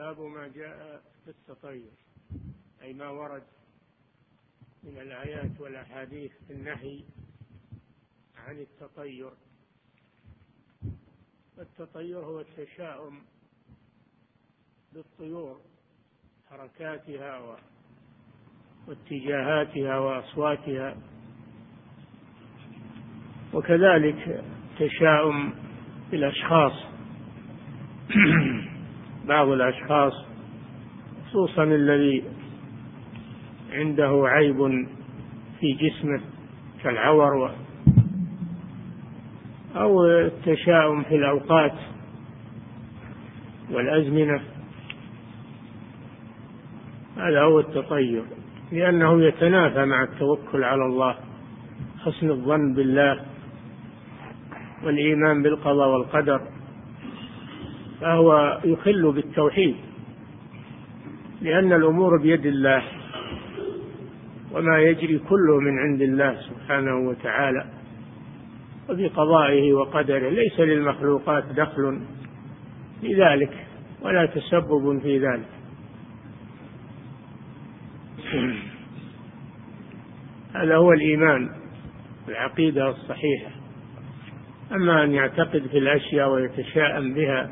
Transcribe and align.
باب 0.00 0.20
ما 0.20 0.48
جاء 0.48 1.02
في 1.24 1.30
التطير 1.30 1.90
أي 2.82 2.92
ما 2.92 3.08
ورد 3.08 3.42
من 4.82 4.98
الآيات 4.98 5.60
والأحاديث 5.60 6.32
في 6.46 6.52
النهي 6.52 7.00
عن 8.36 8.58
التطير. 8.58 9.30
التطير 11.58 12.18
هو 12.18 12.40
التشاؤم 12.40 13.22
بالطيور 14.92 15.60
حركاتها 16.50 17.58
واتجاهاتها 18.88 19.98
وأصواتها. 19.98 20.96
وكذلك 23.54 24.44
تشاؤم 24.78 25.52
بالأشخاص. 26.10 26.72
بعض 29.28 29.48
الأشخاص 29.48 30.12
خصوصا 31.28 31.64
الذي 31.64 32.24
عنده 33.72 34.22
عيب 34.26 34.86
في 35.60 35.72
جسمه 35.72 36.20
كالعور 36.82 37.50
أو 39.76 40.04
التشاؤم 40.04 41.02
في 41.02 41.16
الأوقات 41.16 41.74
والأزمنة. 43.70 44.40
هذا 47.16 47.42
هو 47.42 47.60
التطير 47.60 48.24
لأنه 48.72 49.22
يتنافى 49.22 49.84
مع 49.84 50.02
التوكل 50.02 50.64
على 50.64 50.84
الله 50.84 51.16
حسن 52.04 52.30
الظن 52.30 52.74
بالله 52.74 53.20
والإيمان 54.84 55.42
بالقضاء 55.42 55.88
والقدر. 55.88 56.40
فهو 58.00 58.60
يخل 58.64 59.12
بالتوحيد 59.12 59.76
لأن 61.42 61.72
الأمور 61.72 62.22
بيد 62.22 62.46
الله 62.46 62.82
وما 64.52 64.78
يجري 64.78 65.18
كله 65.18 65.60
من 65.60 65.78
عند 65.78 66.02
الله 66.02 66.36
سبحانه 66.40 67.08
وتعالى 67.08 67.64
وبقضائه 68.88 69.72
وقدره 69.72 70.28
ليس 70.28 70.60
للمخلوقات 70.60 71.44
دخل 71.44 72.00
في 73.00 73.14
ذلك 73.14 73.66
ولا 74.02 74.26
تسبب 74.26 75.00
في 75.02 75.18
ذلك. 75.18 75.48
هذا 80.54 80.76
هو 80.76 80.92
الإيمان 80.92 81.50
العقيدة 82.28 82.88
الصحيحة. 82.88 83.50
أما 84.72 85.04
أن 85.04 85.12
يعتقد 85.12 85.66
في 85.66 85.78
الأشياء 85.78 86.30
ويتشاءم 86.30 87.14
بها 87.14 87.50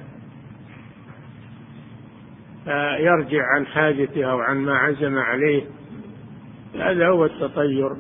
فيرجع 2.69 3.43
عن 3.57 3.67
حاجته 3.67 4.25
أو 4.25 4.39
عن 4.39 4.57
ما 4.57 4.77
عزم 4.77 5.19
عليه. 5.19 5.65
هذا 6.75 7.09
هو 7.09 7.25
التطير. 7.25 7.91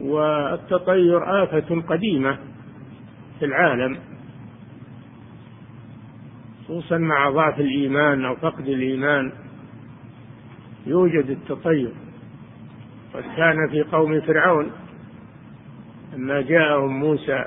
والتطير 0.00 1.42
آفة 1.42 1.80
قديمة 1.80 2.38
في 3.38 3.44
العالم 3.44 3.98
خصوصا 6.64 6.98
مع 6.98 7.30
ضعف 7.30 7.60
الإيمان 7.60 8.24
أو 8.24 8.36
فقد 8.36 8.68
الإيمان 8.68 9.32
يوجد 10.86 11.30
التطير. 11.30 11.92
قد 13.14 13.24
كان 13.36 13.68
في 13.70 13.82
قوم 13.82 14.20
فرعون 14.20 14.72
لما 16.12 16.40
جاءهم 16.40 16.98
موسى 17.00 17.44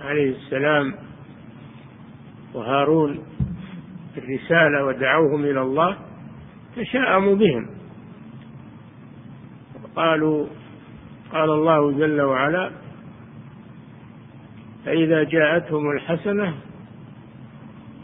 عليه 0.00 0.36
السلام 0.36 0.94
وهارون 2.54 3.18
الرسالة 4.16 4.84
ودعوهم 4.84 5.44
إلى 5.44 5.62
الله 5.62 5.96
تشاءموا 6.76 7.34
بهم. 7.34 7.66
قالوا 9.96 10.46
قال 11.32 11.50
الله 11.50 11.92
جل 11.92 12.20
وعلا 12.20 12.70
فإذا 14.84 15.22
جاءتهم 15.22 15.90
الحسنة 15.90 16.54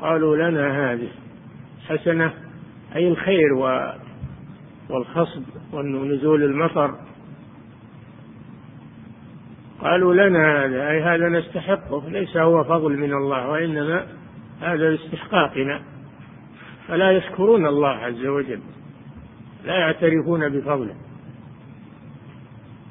قالوا 0.00 0.36
لنا 0.36 0.92
هذه 0.92 1.08
حسنة 1.88 2.32
أي 2.96 3.08
الخير 3.08 3.52
والخصب 4.90 5.42
ونزول 5.72 6.42
المطر. 6.42 6.94
قالوا 9.80 10.14
لنا 10.14 10.64
هذا 10.64 10.90
أي 10.90 11.02
هذا 11.02 11.28
نستحقه 11.28 12.08
ليس 12.08 12.36
هو 12.36 12.64
فضل 12.64 12.96
من 12.96 13.12
الله 13.12 13.48
وإنما 13.48 14.06
هذا 14.60 14.90
لاستحقاقنا 14.90 15.82
فلا 16.88 17.10
يشكرون 17.10 17.66
الله 17.66 17.88
عز 17.88 18.26
وجل 18.26 18.60
لا 19.64 19.74
يعترفون 19.74 20.48
بفضله. 20.48 20.94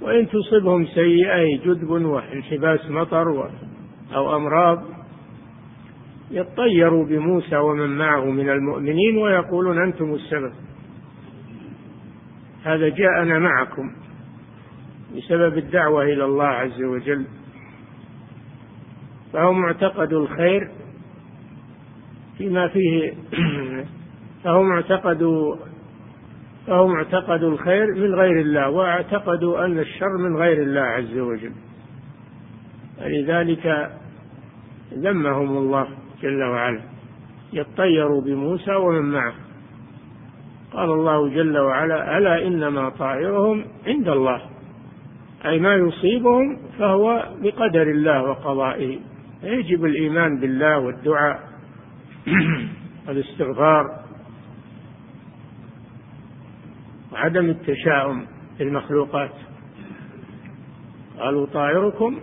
وإن 0.01 0.27
تصبهم 0.29 0.85
سيئة 0.85 1.59
جدب 1.65 1.89
وانحباس 1.89 2.89
مطر 2.89 3.51
أو 4.13 4.35
أمراض 4.35 4.83
يطيروا 6.31 7.05
بموسى 7.05 7.57
ومن 7.57 7.97
معه 7.97 8.25
من 8.25 8.49
المؤمنين 8.49 9.17
ويقولون 9.17 9.83
أنتم 9.83 10.13
السبب. 10.13 10.53
هذا 12.63 12.89
جاءنا 12.89 13.39
معكم 13.39 13.91
بسبب 15.17 15.57
الدعوة 15.57 16.03
إلى 16.03 16.25
الله 16.25 16.47
عز 16.47 16.83
وجل. 16.83 17.25
فهو 19.33 19.53
معتقد 19.53 20.13
الخير 20.13 20.69
فيما 22.37 22.67
فيه 22.67 23.13
فهو 24.43 24.63
معتقد 24.63 25.23
فهو 26.67 26.87
معتقد 26.87 27.43
الخير 27.43 27.95
من 27.95 28.15
غير 28.15 28.41
الله 28.41 28.69
واعتقدوا 28.69 29.65
أن 29.65 29.79
الشر 29.79 30.17
من 30.17 30.37
غير 30.37 30.61
الله 30.63 30.81
عز 30.81 31.17
وجل. 31.17 31.51
فلذلك 32.97 33.91
ذمهم 34.93 35.57
الله 35.57 35.87
جل 36.21 36.43
وعلا. 36.43 36.81
يطيروا 37.53 38.21
بموسى 38.21 38.75
ومن 38.75 39.11
معه. 39.11 39.33
قال 40.73 40.89
الله 40.89 41.29
جل 41.29 41.57
وعلا 41.57 42.17
ألا 42.17 42.47
إنما 42.47 42.89
طائرهم 42.89 43.65
عند 43.87 44.07
الله 44.07 44.41
أي 45.45 45.59
ما 45.59 45.75
يصيبهم 45.75 46.57
فهو 46.79 47.29
بقدر 47.41 47.81
الله 47.81 48.23
وقضائه. 48.23 48.99
يجب 49.43 49.85
الإيمان 49.85 50.39
بالله 50.39 50.79
والدعاء 50.79 51.46
والاستغفار 53.07 53.99
وعدم 57.11 57.49
التشاؤم 57.49 58.25
بالمخلوقات. 58.59 59.31
قالوا 61.19 61.45
طائركم 61.45 62.19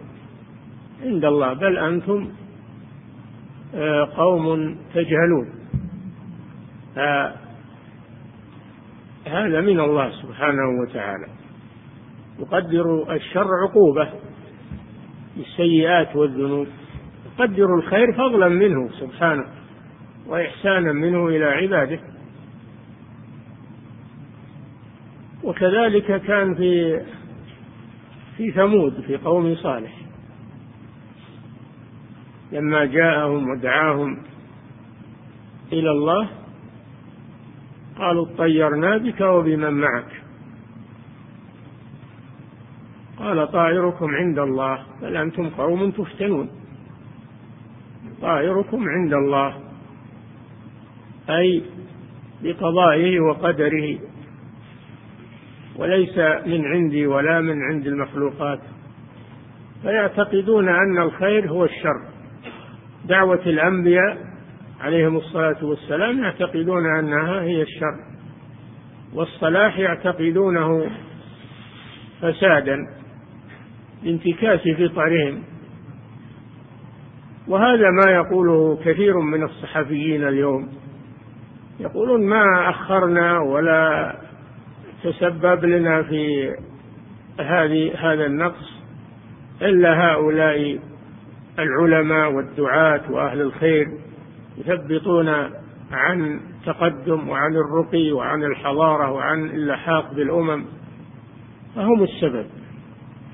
عند 1.03 1.25
الله 1.25 1.53
بل 1.53 1.79
أنتم 1.79 2.29
آه، 3.75 4.09
قوم 4.17 4.77
تجهلون. 4.95 5.49
هذا 9.27 9.61
من 9.61 9.81
الله 9.81 10.11
سبحانه 10.23 10.83
وتعالى. 10.83 11.27
يقدر 12.39 13.13
الشر 13.13 13.49
عقوبة 13.63 14.09
بالسيئات 15.37 16.17
والذنوب. 16.17 16.67
يقدر 17.27 17.75
الخير 17.75 18.13
فضلا 18.13 18.49
منه 18.49 18.89
سبحانه. 19.01 19.54
وإحسانا 20.27 20.93
منه 20.93 21.29
إلى 21.29 21.45
عباده. 21.45 22.01
وكذلك 25.43 26.23
كان 26.23 26.55
في 26.55 27.01
في 28.37 28.51
ثمود 28.51 29.01
في 29.01 29.17
قوم 29.17 29.55
صالح. 29.55 29.93
لما 32.53 32.85
جاءهم 32.85 33.51
ودعاهم 33.51 34.23
إلى 35.73 35.91
الله 35.91 36.29
قالوا 37.99 38.27
اطيرنا 38.27 38.97
بك 38.97 39.21
وبمن 39.21 39.73
معك. 39.73 40.23
قال 43.19 43.53
طائركم 43.53 44.15
عند 44.15 44.39
الله 44.39 44.79
بل 45.03 45.17
أنتم 45.17 45.49
قوم 45.49 45.91
تفتنون. 45.91 46.51
طائركم 48.23 48.89
عند 48.89 49.13
الله. 49.13 49.74
أي 51.31 51.63
بقضائه 52.43 53.21
وقدره. 53.21 53.99
وليس 55.77 56.19
من 56.47 56.65
عندي 56.67 57.07
ولا 57.07 57.41
من 57.41 57.63
عند 57.63 57.87
المخلوقات. 57.87 58.61
فيعتقدون 59.83 60.69
أن 60.69 60.99
الخير 60.99 61.49
هو 61.49 61.65
الشر. 61.65 62.09
دعوة 63.05 63.41
الأنبياء 63.47 64.19
عليهم 64.81 65.17
الصلاة 65.17 65.65
والسلام 65.65 66.23
يعتقدون 66.23 66.99
أنها 66.99 67.41
هي 67.43 67.63
الشر. 67.63 67.97
والصلاح 69.15 69.79
يعتقدونه 69.79 70.91
فسادا 72.21 72.77
لانتكاس 74.03 74.61
فطرهم. 74.61 75.43
وهذا 77.49 77.91
ما 77.91 78.13
يقوله 78.13 78.79
كثير 78.85 79.21
من 79.21 79.43
الصحفيين 79.43 80.29
اليوم. 80.29 80.84
يقولون 81.81 82.27
ما 82.27 82.71
أخرنا 82.71 83.39
ولا 83.39 84.15
تسبب 85.03 85.65
لنا 85.65 86.03
في 86.03 86.55
هذه 87.41 87.93
هذا 87.99 88.27
النقص 88.27 88.75
إلا 89.63 90.13
هؤلاء 90.13 90.79
العلماء 91.59 92.33
والدعاة 92.33 93.01
وأهل 93.11 93.41
الخير 93.41 93.89
يثبطون 94.59 95.29
عن 95.93 96.41
تقدم 96.67 97.29
وعن 97.29 97.57
الرقي 97.57 98.13
وعن 98.13 98.43
الحضارة 98.43 99.11
وعن 99.11 99.45
اللحاق 99.45 100.15
بالأمم. 100.15 100.65
فهم 101.75 102.03
السبب. 102.03 102.47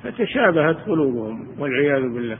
فتشابهت 0.02 0.76
قلوبهم 0.76 1.46
والعياذ 1.58 2.00
بالله. 2.00 2.38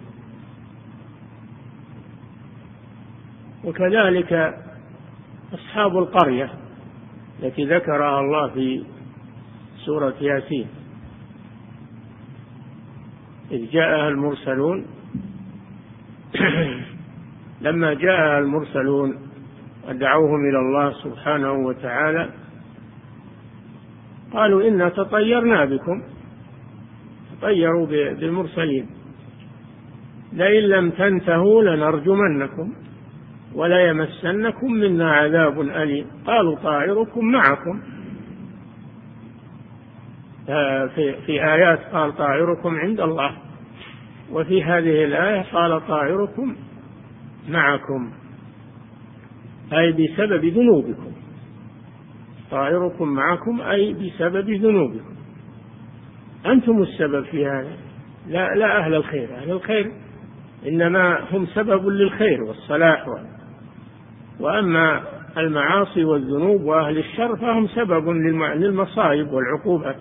وكذلك 3.65 4.55
أصحاب 5.55 5.99
القرية 5.99 6.51
التي 7.43 7.65
ذكرها 7.65 8.21
الله 8.21 8.49
في 8.49 8.85
سورة 9.85 10.15
ياسين. 10.21 10.67
إذ 13.51 13.71
جاءها 13.71 14.09
المرسلون 14.09 14.87
لما 17.67 17.95
جاءها 17.95 18.39
المرسلون 18.39 19.19
ودعوهم 19.89 20.49
إلى 20.51 20.59
الله 20.59 20.93
سبحانه 20.93 21.53
وتعالى 21.53 22.31
قالوا 24.33 24.69
إنا 24.69 24.89
تطيرنا 24.89 25.65
بكم 25.65 26.03
تطيروا 27.33 27.87
بالمرسلين. 27.87 28.87
لئن 30.33 30.63
لم 30.63 30.91
تنتهوا 30.91 31.63
لنرجمنكم. 31.63 32.73
ولا 33.55 33.81
يمسنكم 33.81 34.73
منا 34.73 35.13
عذاب 35.13 35.61
أليم. 35.61 36.07
قالوا 36.27 36.57
طائركم 36.57 37.25
معكم. 37.25 37.81
في, 40.95 41.15
في 41.27 41.45
آيات 41.45 41.79
قال 41.93 42.17
طائركم 42.17 42.77
عند 42.77 43.01
الله. 43.01 43.37
وفي 44.33 44.65
هذه 44.65 45.05
الآية 45.05 45.43
قال 45.53 45.87
طائركم 45.89 46.57
معكم. 47.49 48.11
أي 49.73 49.93
بسبب 49.93 50.45
ذنوبكم. 50.45 51.13
طائركم 52.51 53.09
معكم 53.09 53.61
أي 53.61 53.93
بسبب 53.93 54.51
ذنوبكم. 54.51 55.15
أنتم 56.47 56.83
السبب 56.83 57.25
في 57.25 57.47
هذا. 57.47 57.73
لا 58.27 58.55
لا 58.55 58.79
أهل 58.79 58.95
الخير. 58.95 59.37
أهل 59.37 59.51
الخير 59.51 59.93
إنما 60.67 61.19
هم 61.31 61.47
سبب 61.47 61.89
للخير 61.89 62.43
والصلاح 62.43 63.05
وأما 64.41 65.03
المعاصي 65.37 66.05
والذنوب 66.05 66.63
وأهل 66.63 66.99
الشر 66.99 67.37
فهم 67.37 67.67
سبب 67.67 68.09
للمصائب 68.09 69.29
والعقوبات 69.33 69.97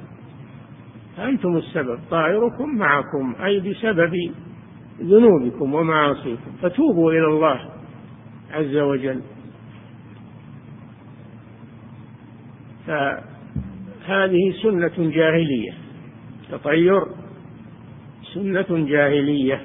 أنتم 1.20 1.58
السبب 1.58 2.00
طائركم 2.12 2.78
معكم 2.78 3.36
أي 3.44 3.60
بسبب 3.60 4.14
ذنوبكم 5.02 5.74
ومعاصيكم. 5.74 6.52
فتوبوا 6.62 7.12
إلى 7.12 7.26
الله 7.26 7.60
عز 8.52 8.76
وجل. 8.76 9.22
فهذه 12.88 14.54
سنة 14.64 15.10
جاهلية 15.12 15.74
تطير. 16.52 17.02
سنة 18.34 18.66
جاهلية. 18.70 19.62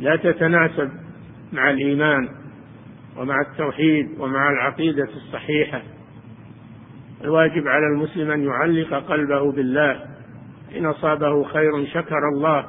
لا 0.00 0.16
تتناسب 0.16 0.90
مع 1.52 1.70
الإيمان 1.70 2.28
ومع 3.16 3.34
التوحيد 3.40 4.06
ومع 4.18 4.50
العقيدة 4.50 5.08
الصحيحة. 5.16 5.82
الواجب 7.24 7.68
على 7.68 7.86
المسلم 7.86 8.30
أن 8.30 8.44
يعلق 8.44 8.94
قلبه 8.94 9.52
بالله. 9.52 10.00
إن 10.76 10.86
أصابه 10.86 11.44
خير 11.44 11.86
شكر 11.86 12.28
الله 12.34 12.66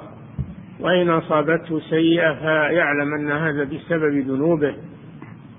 وإن 0.79 1.09
أصابته 1.09 1.79
سيئة 1.79 2.33
فيعلم 2.33 3.13
أن 3.13 3.31
هذا 3.31 3.63
بسبب 3.63 4.17
ذنوبه 4.27 4.75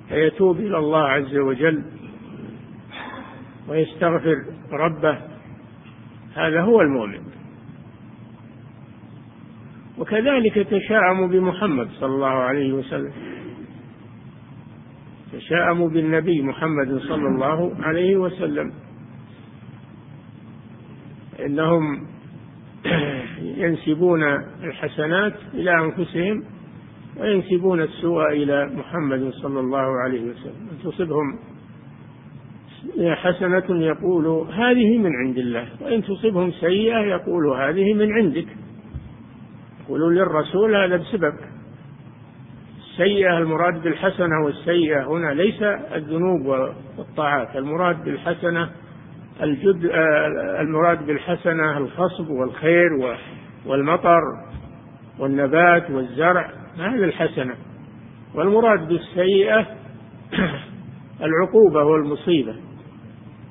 فيتوب 0.09 0.57
إلى 0.57 0.79
الله 0.79 1.09
عز 1.09 1.37
وجل 1.37 1.83
ويستغفر 3.69 4.37
ربه. 4.73 5.19
هذا 6.35 6.61
هو 6.61 6.81
المؤمن. 6.81 7.32
وكذلك 10.03 10.55
تشاءم 10.55 11.29
بمحمد 11.29 11.89
صلى 12.01 12.15
الله 12.15 12.27
عليه 12.27 12.73
وسلم. 12.73 13.13
تشاءموا 15.33 15.89
بالنبي 15.89 16.43
محمد 16.43 16.99
صلى 16.99 17.29
الله 17.29 17.73
عليه 17.83 18.17
وسلم. 18.17 18.73
إنهم 21.47 22.07
ينسبون 23.63 24.23
الحسنات 24.65 25.35
إلى 25.55 25.71
أنفسهم 25.71 26.45
وينسبون 27.17 27.83
السوء 27.83 28.29
إلى 28.29 28.67
محمد 28.67 29.31
صلى 29.43 29.61
الله 29.61 30.01
عليه 30.05 30.23
وسلم. 30.23 30.69
ان 30.71 30.79
تصبهم 30.85 31.39
حسنة 33.15 33.83
يقول 33.83 34.27
هذه 34.53 34.99
من 34.99 35.11
عند 35.17 35.39
الله 35.39 35.69
وإن 35.81 36.03
تصبهم 36.03 36.51
سيئة 36.51 36.99
يقول 36.99 37.47
هذه 37.47 37.95
من 37.95 38.13
عندك. 38.13 38.47
يقولون 39.87 40.15
للرسول 40.15 40.77
هذا 40.77 40.97
بسببك 40.97 41.49
السيئة 42.93 43.39
المراد 43.39 43.83
بالحسنة 43.83 44.45
والسيئة. 44.45 45.05
هنا 45.07 45.35
ليس 45.35 45.63
الذنوب 45.95 46.47
والطاعات 46.99 47.57
المراد 47.57 48.05
بالحسنة 48.05 48.71
الجد 49.43 49.91
المراد 50.61 51.07
بالحسنة 51.07 51.79
الخصب 51.79 52.31
والخير 52.31 53.17
والمطر 53.67 54.21
والنبات 55.19 55.91
والزرع. 55.91 56.51
هذه 56.77 57.05
الحسنة؟ 57.05 57.55
والمراد 58.35 58.89
بالسيئة 58.89 59.67
العقوبة 61.27 61.85
والمصيبة 61.85 62.55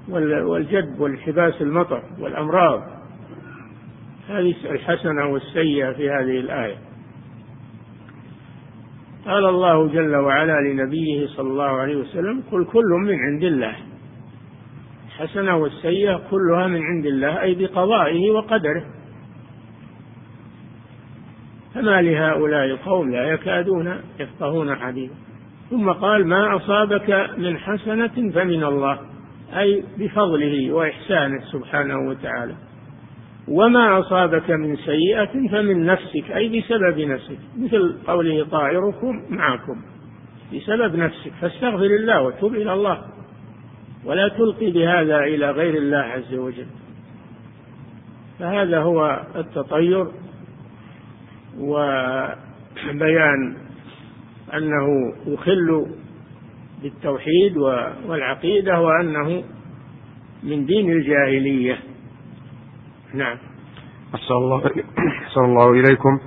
والجد 0.10 1.00
والحباس 1.00 1.62
المطر 1.62 2.04
والأمراض. 2.19 3.00
هذه 4.29 4.56
الحسنة 4.65 5.25
والسيئة 5.25 5.91
في 5.91 6.09
هذه 6.09 6.39
الآية. 6.39 6.77
قال 9.25 9.45
الله 9.45 9.87
جل 9.87 10.16
وعلا 10.16 10.61
لنبيه 10.61 11.28
صلى 11.28 11.47
الله 11.47 11.63
عليه 11.63 11.95
وسلم 11.95 12.44
قل 12.51 12.66
كل 12.66 12.90
من 13.06 13.16
عند 13.19 13.44
الله. 13.44 13.75
الحسنة 15.07 15.56
والسيئة 15.56 16.21
كلها 16.31 16.68
من 16.68 16.81
عند 16.81 17.06
الله 17.06 17.42
أي 17.42 17.56
بقضائه 17.56 18.31
وقدره. 18.31 18.85
فما 21.73 22.01
لهؤلاء 22.01 22.66
القوم 22.66 23.11
لا 23.11 23.23
يكادون 23.23 24.01
يفقهون 24.19 24.75
حديثا. 24.75 25.16
ثم 25.69 25.92
قال 25.92 26.28
ما 26.28 26.56
أصابك 26.56 27.30
من 27.37 27.57
حسنة 27.57 28.31
فمن 28.31 28.63
الله. 28.63 28.99
أي 29.57 29.83
بفضله 29.97 30.71
وإحسانه 30.71 31.40
سبحانه 31.51 32.09
وتعالى. 32.09 32.56
وما 33.48 34.00
أصابك 34.00 34.52
من 34.52 34.76
سيئة 34.76 35.48
فمن 35.52 35.86
نفسك 35.86 36.31
أي 36.31 36.60
بسبب 36.60 37.00
نفسك 37.00 37.38
مثل 37.57 37.98
قوله 38.07 38.45
طائركم 38.52 39.21
معكم 39.30 39.81
بسبب 40.54 40.95
نفسك 40.95 41.31
فاستغفر 41.42 41.86
الله 41.86 42.21
وتوب 42.21 42.56
إلى 42.56 42.74
الله. 42.74 43.02
ولا 44.06 44.28
تلقي 44.28 44.71
بهذا 44.71 45.24
إلى 45.24 45.52
غير 45.52 45.78
الله 45.78 45.98
عز 45.98 46.33
وجل. 46.33 46.68
فهذا 48.40 48.80
هو 48.80 49.21
التطير 49.36 50.07
وبيان 51.60 52.38
أنه 54.54 55.14
يخل 55.28 55.88
بالتوحيد 56.83 57.57
والعقيدة 58.07 58.81
وأنه 58.81 59.44
من 60.44 60.66
دين 60.66 60.92
الجاهلية. 60.92 61.91
نعم. 63.13 63.37
أحسن 64.15 64.33
الله 64.33 64.61
أحسن 65.23 65.41
الله 65.41 65.71
إليكم. 65.71 66.19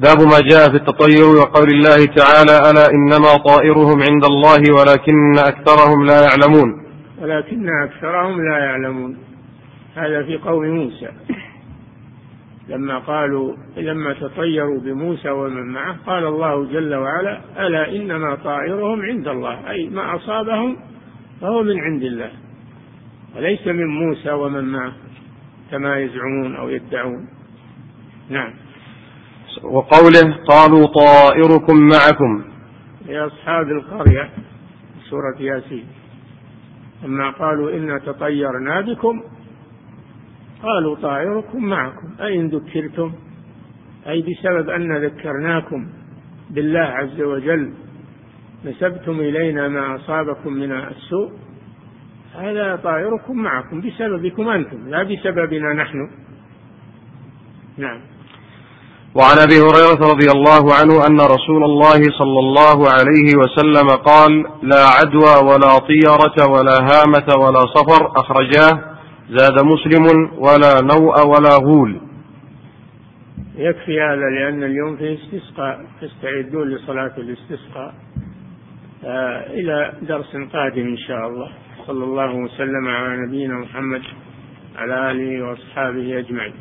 باب 0.00 0.16
ما 0.20 0.40
جاء 0.50 0.70
في 0.70 0.76
التطير 0.76 1.24
وقول 1.24 1.68
الله 1.68 2.06
تعالى 2.06 2.70
ألا 2.70 2.90
إنما 2.90 3.36
طائرهم 3.46 4.02
عند 4.10 4.24
الله 4.24 4.60
ولكن 4.80 5.38
أكثرهم 5.38 6.06
لا 6.06 6.22
يعلمون. 6.22 6.84
ولكن 7.22 7.68
أكثرهم 7.84 8.40
لا 8.50 8.58
يعلمون. 8.58 9.18
هذا 9.96 10.22
في 10.22 10.36
قوم 10.36 10.64
موسى. 10.64 11.08
لما 12.68 12.98
قالوا 12.98 13.54
لما 13.76 14.12
تطيروا 14.12 14.80
بموسى 14.80 15.30
ومن 15.30 15.72
معه 15.72 15.96
قال 16.06 16.24
الله 16.26 16.64
جل 16.64 16.94
وعلا 16.94 17.40
ألا 17.58 17.96
إنما 17.96 18.34
طائرهم 18.34 19.02
عند 19.02 19.28
الله. 19.28 19.70
أي 19.70 19.88
ما 19.88 20.16
أصابهم 20.16 20.76
فهو 21.40 21.62
من 21.62 21.80
عند 21.80 22.02
الله. 22.02 22.30
وليس 23.36 23.66
من 23.66 23.86
موسى 23.86 24.30
ومن 24.30 24.64
معه. 24.64 24.92
كما 25.70 25.98
يزعمون 25.98 26.56
أو 26.56 26.68
يدعون. 26.68 27.28
نعم. 28.28 28.52
وقوله 29.62 30.36
قالوا 30.48 30.86
طائركم 30.86 31.76
معكم. 31.76 32.44
لأصحاب 33.06 33.66
القرية 33.68 34.30
سورة 35.10 35.36
ياسين. 35.40 35.86
لما 37.04 37.30
قالوا 37.30 37.70
إنا 37.70 37.98
تطيرنا 37.98 38.80
بكم 38.80 39.22
قالوا 40.62 40.96
طائركم 40.96 41.64
معكم. 41.64 42.08
أي 42.20 42.40
إن 42.40 42.48
ذكرتم؟ 42.48 43.12
أي 44.08 44.22
بسبب 44.22 44.70
أن 44.70 45.04
ذكرناكم 45.04 45.88
بالله 46.50 46.80
عز 46.80 47.20
وجل 47.20 47.72
نسبتم 48.64 49.20
إلينا 49.20 49.68
ما 49.68 49.96
أصابكم 49.96 50.52
من 50.52 50.72
السوء؟ 50.72 51.32
هذا 52.38 52.76
طائركم 52.76 53.36
معكم 53.36 53.80
بسببكم 53.80 54.48
أنتم 54.48 54.88
لا 54.88 55.02
بسببنا 55.02 55.72
نحن. 55.74 56.10
نعم. 57.78 58.00
وعن 59.14 59.38
أبي 59.38 59.60
هريرة 59.60 60.00
رضي 60.12 60.30
الله 60.30 60.74
عنه 60.74 61.06
أن 61.06 61.20
رسول 61.20 61.64
الله 61.64 62.00
صلى 62.18 62.38
الله 62.38 62.90
عليه 62.90 63.36
وسلم 63.36 63.88
قال 63.88 64.46
لا 64.62 64.84
عدوى 64.98 65.50
ولا 65.50 65.78
طيرة 65.78 66.50
ولا 66.50 66.78
هامة 66.90 67.44
ولا 67.44 67.60
صفر 67.60 68.12
أخرجاه 68.16 68.80
زاد 69.30 69.64
مسلم 69.64 70.30
ولا 70.38 70.80
نوء 70.82 71.26
ولا 71.26 71.56
غول. 71.56 72.00
يكفي 73.56 74.00
هذا 74.00 74.26
لأن 74.40 74.62
اليوم 74.62 74.96
في 74.96 75.18
استسقاء 75.18 75.86
تستعدون 76.00 76.68
لصلاة 76.68 77.12
الاستسقاء 77.18 77.94
آه 79.04 79.46
إلى 79.46 79.92
درس 80.02 80.36
قادم 80.52 80.86
إن 80.86 80.96
شاء 80.96 81.28
الله. 81.28 81.50
صلى 81.88 82.04
الله 82.04 82.34
وسلم 82.34 82.88
على 82.88 83.26
نبينا 83.26 83.54
محمد 83.54 84.02
على 84.76 85.10
آله 85.10 85.42
وأصحابه 85.44 86.18
أجمعين. 86.18 86.54